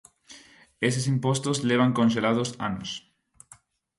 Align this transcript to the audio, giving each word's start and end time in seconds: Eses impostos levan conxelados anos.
Eses 0.89 1.05
impostos 1.13 1.57
levan 1.69 1.91
conxelados 1.99 2.49
anos. 2.69 2.89